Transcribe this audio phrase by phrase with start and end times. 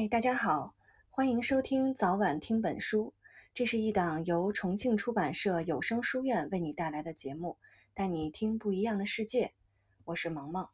[0.00, 0.76] 嗨，大家好，
[1.10, 3.12] 欢迎收听早晚听本书。
[3.52, 7.58] 这是一档由重庆出版社有声书院为你带来的节目，
[7.94, 9.54] 带你听不一样的世界。
[10.04, 10.68] 我是萌萌。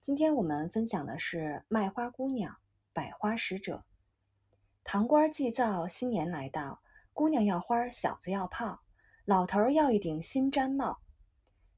[0.00, 1.36] 今天我们分享的是
[1.68, 2.56] 《卖花姑娘，
[2.94, 3.84] 百花使者》。
[4.82, 6.80] 堂官祭灶，新年来到，
[7.12, 8.80] 姑娘要花，小子要炮，
[9.26, 11.00] 老头要一顶新毡帽。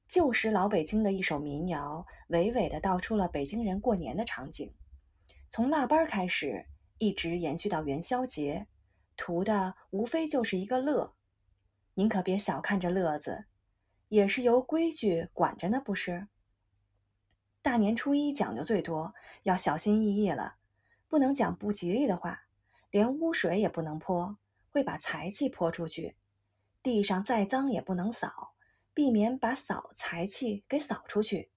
[0.06, 4.72] 旧时老北京的一首民谣，娓娓地道出了北京人过年的场景。
[5.48, 6.66] 从腊八开始，
[6.98, 8.66] 一直延续到元宵节，
[9.16, 11.14] 图的无非就是一个乐。
[11.94, 13.44] 您可别小看这乐子，
[14.08, 16.28] 也是由规矩管着呢，不是？
[17.62, 20.56] 大年初一讲究最多，要小心翼翼了，
[21.08, 22.44] 不能讲不吉利的话，
[22.90, 24.38] 连污水也不能泼，
[24.70, 26.16] 会把财气泼出去。
[26.82, 28.54] 地上再脏也不能扫，
[28.94, 31.50] 避免把扫财气给扫出去。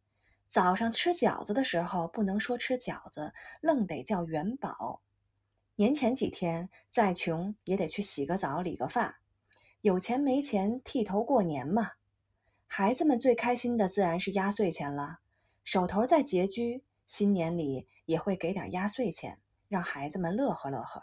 [0.48, 3.32] 早上吃饺子的时候，不能说吃饺子，
[3.62, 5.04] 愣得叫元宝。
[5.80, 9.22] 年前几天，再穷也得去洗个澡、理个发。
[9.80, 11.92] 有钱没钱，剃头过年嘛。
[12.68, 15.20] 孩子们最开心的自然是压岁钱了，
[15.64, 21.02] 手头再拮据，新年里也会给点压岁钱，让孩子们乐呵乐呵。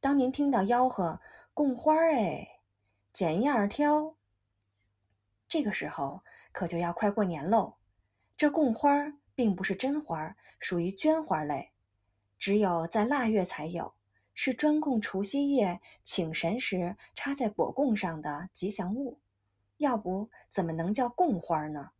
[0.00, 1.20] 当您听到吆喝
[1.54, 2.48] “供花儿哎，
[3.12, 4.16] 捡样儿挑”，
[5.48, 7.76] 这个时候可就要快过年喽。
[8.36, 11.70] 这供花儿并不是真花儿，属于绢花类，
[12.38, 13.92] 只有在腊月才有，
[14.32, 19.18] 是专供除夕夜请神时插在果供上的吉祥物。
[19.78, 21.90] 要不怎么能叫供花呢？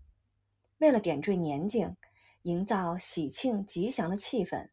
[0.78, 1.96] 为了点缀年景，
[2.42, 4.68] 营造喜庆吉祥的气氛，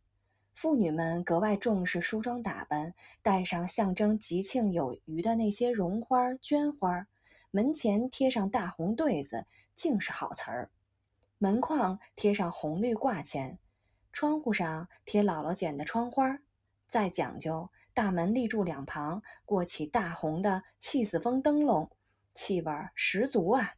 [0.54, 7.08] 妇女们格外重视梳妆打扮，带上象征吉庆有余的那些绒花、绢花，
[7.50, 10.70] 门前贴上大红对子，尽是好词儿。
[11.38, 13.58] 门框贴上红绿挂签，
[14.16, 16.40] 窗户上贴姥姥剪的窗花，
[16.88, 21.92] 再讲究大门立柱两旁过起大红的气死风灯笼，
[22.34, 23.74] 气味十足啊！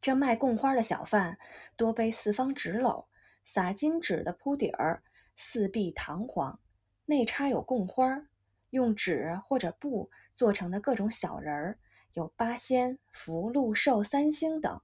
[0.00, 1.36] 这卖供花的小贩
[1.74, 3.06] 多背四方纸篓，
[3.42, 5.02] 撒金纸的铺底儿，
[5.34, 6.60] 四壁堂皇，
[7.06, 8.28] 内插有供花，
[8.70, 11.78] 用纸或者布做成的各种小人儿，
[12.12, 14.80] 有八仙、福禄寿三星等。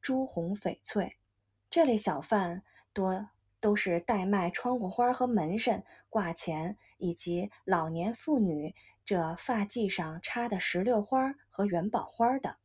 [0.00, 1.18] 朱红翡翠，
[1.68, 2.62] 这类小贩
[2.94, 3.28] 多
[3.60, 12.56] 都是代卖窗户花和门神挂钱，以及老年妇女这发髻上插的石榴花和元宝花的。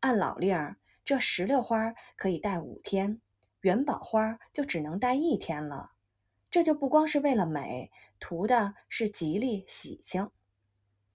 [0.00, 3.20] 按老令儿，这石榴花可以戴五天，
[3.60, 5.92] 元宝花就只能戴一天了。
[6.50, 10.30] 这就不光是为了美，图的是吉利喜庆。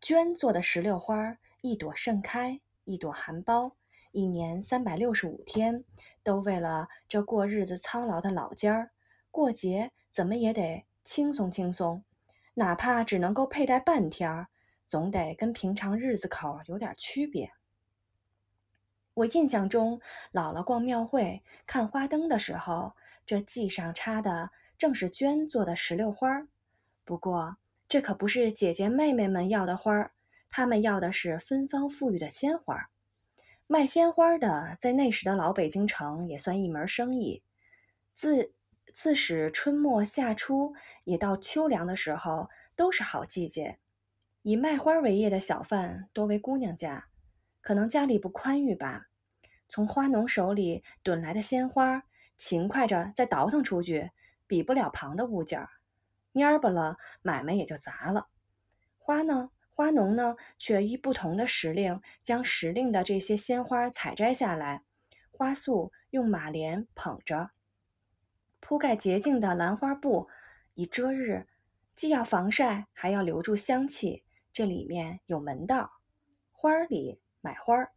[0.01, 3.73] 绢做的石榴花，一朵盛开，一朵含苞。
[4.11, 5.83] 一年三百六十五天，
[6.23, 8.91] 都为了这过日子操劳的老尖儿，
[9.39, 12.03] 过节怎么也得轻松轻松，
[12.55, 14.49] 哪怕只能够佩戴半天儿，
[14.85, 17.49] 总得跟平常日子口有点区别。
[19.13, 20.01] 我印象中，
[20.33, 22.91] 姥姥逛庙会看花灯的时候，
[23.25, 26.45] 这髻上插的正是绢做的石榴花。
[27.05, 27.55] 不过，
[27.87, 30.11] 这可不是姐姐妹妹们要的花儿，
[30.49, 32.89] 她们要的是芬芳馥郁的鲜花。
[33.67, 37.41] 卖鲜花的，在那时的老北京城也算一门生意。
[38.11, 38.51] 自
[39.01, 40.73] 自始春末夏初，
[41.05, 43.79] 也到秋凉的时候，都是好季节。
[44.41, 47.07] 以卖花为业的小贩多为姑娘家，
[47.61, 49.07] 可能家里不宽裕吧。
[49.69, 52.03] 从花农手里囤来的鲜花，
[52.35, 54.11] 勤快着再倒腾出去，
[54.45, 55.69] 比不了旁的物件儿，
[56.33, 58.27] 蔫巴了，买卖也就砸了。
[58.97, 59.51] 花呢？
[59.69, 64.83] 花农呢，却依不同的时令，将时令的这些鲜花采摘下来，
[65.31, 67.51] 花束用马莲捧着，
[68.59, 70.29] 铺盖洁净的兰花布，
[70.75, 71.47] 以遮日，
[71.95, 74.23] 既要防晒，还要留住香气。
[74.51, 75.91] 这里面有门道。
[76.51, 77.91] 花儿里买花儿，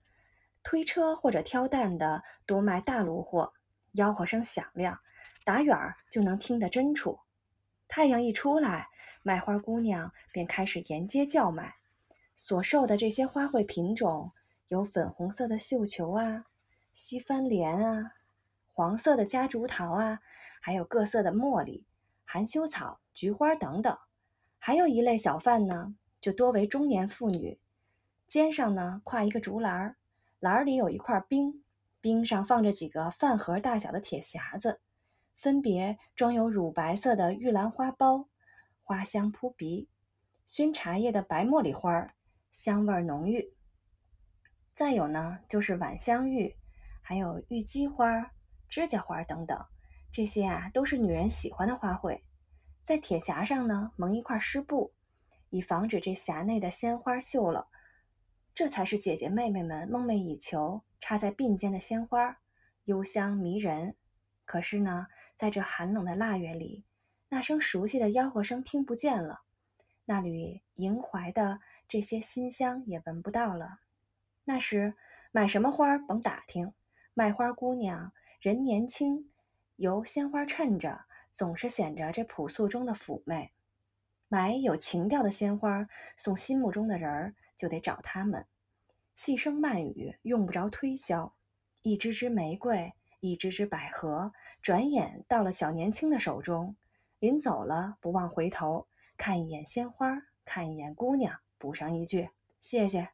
[0.63, 3.53] 推车或者挑担的多卖大路货，
[3.95, 4.99] 吆喝声响亮，
[5.45, 7.19] 打远儿就能听得真楚。
[7.89, 8.89] 太阳一出来。
[9.25, 11.77] 卖花姑娘便开始沿街叫卖，
[12.35, 14.33] 所售的这些花卉品种
[14.67, 16.47] 有粉红色的绣球啊、
[16.93, 18.15] 西番莲啊、
[18.73, 20.19] 黄色的夹竹桃啊，
[20.65, 21.85] 还有各色的茉莉、
[22.25, 23.99] 含羞草、菊花等等。
[24.61, 27.59] 还有一类小贩呢，就多为中年妇女，
[28.29, 29.97] 肩上呢挎一个竹篮儿，
[30.39, 31.65] 篮儿里有一块冰，
[32.01, 34.81] 冰上放着几个饭盒大小的铁匣子，
[35.35, 38.29] 分别装有乳白色的玉兰花苞。
[38.85, 39.89] 花香扑鼻，
[40.47, 42.07] 熏茶叶的白茉莉花
[42.53, 43.53] 香味浓郁。
[44.75, 46.57] 再有呢，就是晚香玉，
[47.01, 48.33] 还有玉鸡花、
[48.69, 49.67] 指甲花等等，
[50.13, 52.21] 这些啊都是女人喜欢的花卉。
[52.85, 54.93] 在铁匣上呢蒙一块湿布，
[55.51, 57.69] 以防止这匣内的鲜花锈了。
[58.55, 62.39] 这才是姐姐妹妹们梦寐以求插在鬓间的鲜花，
[62.85, 63.97] 幽香迷人。
[64.45, 66.85] 可是呢，在这寒冷的腊月里，
[67.31, 69.41] 那声熟悉的吆喝声听不见了，
[70.05, 73.79] 那缕萦怀的这些馨香也闻不到了。
[74.45, 74.95] 那时
[75.31, 76.75] 买什么花甭打听，
[77.15, 79.31] 卖花姑娘人年轻，
[79.77, 83.53] 由鲜花衬着，总是显着这朴素中的妩媚。
[84.29, 85.87] 买有情调的鲜花
[86.17, 88.47] 送心目中的人儿，就得找他们。
[89.15, 91.35] 细声慢语用不着推销，
[91.83, 94.33] 一支支玫瑰，一支支百合，
[94.63, 96.75] 转眼到了小年轻的手中。
[97.19, 102.31] 临走了，不忘回头看一眼鲜花，看一眼姑娘，补上一句
[102.61, 103.11] 谢谢。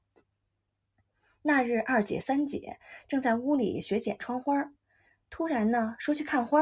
[1.42, 4.72] 那日二姐三姐正在屋里学剪窗花，
[5.30, 6.60] 突然呢说去看花，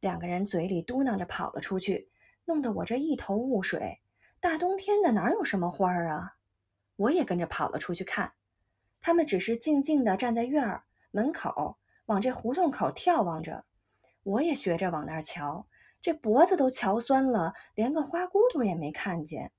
[0.00, 2.10] 两个人嘴里嘟囔着跑了出去，
[2.44, 4.00] 弄得我这一头雾水。
[4.40, 6.36] 大冬天的哪有什么花啊？
[6.96, 8.32] 我也跟着跑了出去看。
[9.00, 13.64] 他们只是静静地站在院儿门口，往这胡同口眺望着。
[14.22, 15.66] 我也学着往那儿瞧，
[16.02, 19.52] 这脖子都瞧酸了，连个花骨朵也没看见。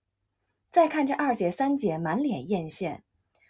[0.70, 3.02] 再看这二姐三姐满脸艳羡，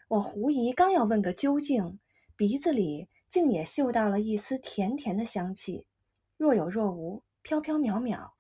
[0.08, 2.00] 我狐疑刚要问个究竟，
[2.38, 5.88] 鼻子里竟也嗅到了一丝甜甜的香气，
[6.36, 8.32] 若有若无，飘飘渺渺。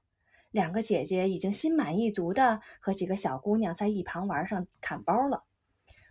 [0.51, 5.45] 两个姐姐已经心满意足的和几个小姑娘在一旁玩上砍包了。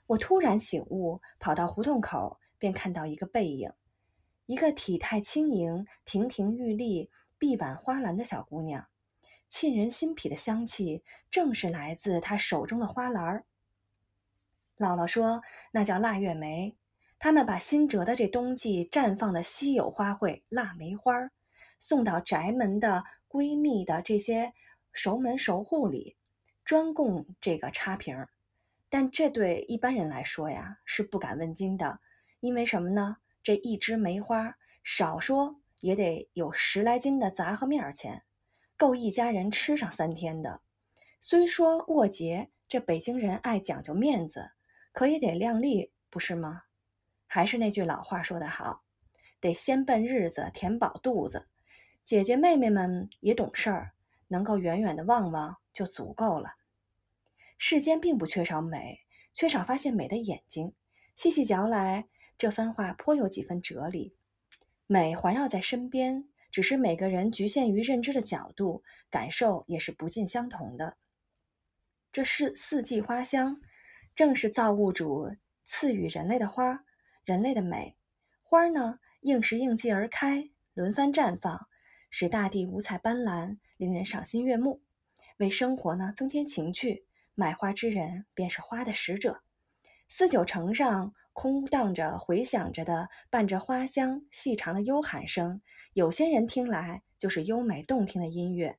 [0.07, 3.71] 我突然醒悟，跑到胡同口，便看到一个背影，
[4.47, 8.89] 一个体态轻盈、亭亭玉立、臂挽花篮的小姑娘，
[9.51, 13.45] 沁人心脾的香气正是来自她手中的花篮儿。
[14.79, 15.43] 姥姥说
[15.73, 16.75] 那叫腊月梅，
[17.23, 21.31] 他们把新折的这冬季绽放的稀有花卉腊梅花，
[21.79, 24.55] 送到宅门的闺蜜的这些
[24.95, 26.17] 熟门熟户里，
[26.65, 28.31] 专供这个插瓶儿。
[28.89, 32.01] 但这对一般人来说呀，是不敢问津的，
[32.41, 33.19] 因为什么呢？
[33.43, 38.23] 这一枝梅花，少说也得有十来斤的杂和面钱，
[38.79, 40.63] 够一家人吃上三天的。
[41.21, 44.53] 虽说过节，这北京人爱讲究面子，
[44.93, 46.63] 可也得量力，不是吗？
[47.33, 48.83] 还是那句老话说得好，
[49.39, 51.47] 得先奔日子，填饱肚子。
[52.05, 53.93] 姐姐妹妹们也懂事儿，
[54.27, 56.57] 能够远远的望望就足够了。
[57.57, 60.75] 世间并不缺少美，缺少发现美的眼睛。
[61.15, 64.17] 细细嚼来，这番话颇有几分哲理。
[64.89, 70.97] 美环绕在身边，只是每个人局限于认知的角度，感受也是不尽相同的。
[72.11, 73.61] 这是四季花香，
[74.17, 76.85] 正是造物主赐予人类的花，
[77.25, 77.97] 人类的美。
[78.43, 81.69] 花儿呢，应时应季而开，轮番绽放，
[82.11, 84.83] 使大地五彩斑斓，令人赏心悦目，
[85.39, 87.07] 为生活呢增添情趣。
[87.35, 89.41] 买花之人便是花的使者，
[90.09, 95.63] 四九城上空荡着、回响着的，伴着花香细长的悠喊声。
[95.95, 98.79] 有些人听来就是优美动听的音乐，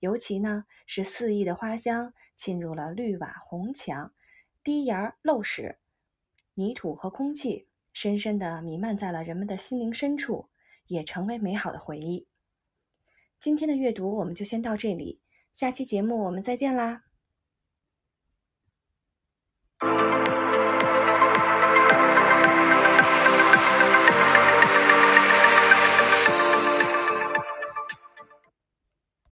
[0.00, 4.12] 尤其呢是肆意的花香侵入了绿瓦红墙、
[4.64, 5.78] 低檐陋室、
[6.54, 7.67] 泥土和空气，
[8.00, 10.46] 深深地弥漫在了人们的心灵深处，
[10.86, 12.28] 也成为美好的回忆。
[13.40, 15.20] 今天的阅读我们就先到这里，
[15.52, 17.07] 下期节目我们再见啦！